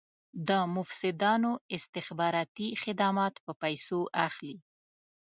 د 0.47 0.49
مفسدانو 0.75 1.51
استخباراتي 1.75 2.67
خدمات 2.83 3.33
په 3.45 3.51
پیسو 3.61 3.99
اخلي. 4.27 4.55